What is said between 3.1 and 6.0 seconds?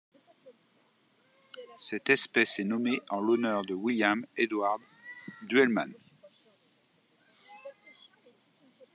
en l'honneur de William Edward Duellman.